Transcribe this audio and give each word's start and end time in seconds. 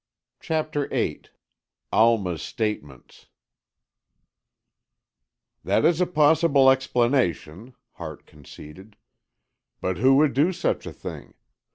CHAPTER 0.39 0.87
VIII 0.87 1.25
ALMA'S 1.93 2.41
STATEMENTS 2.41 3.27
"That 5.63 5.85
is 5.85 6.01
a 6.01 6.07
possible 6.07 6.71
explanation," 6.71 7.75
Hart 7.91 8.25
conceded. 8.25 8.95
"But 9.79 9.97
who 9.97 10.15
would 10.15 10.33
do 10.33 10.53
such 10.53 10.87
a 10.87 10.91
thing? 10.93 11.35